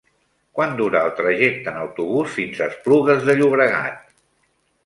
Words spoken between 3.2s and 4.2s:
de Llobregat?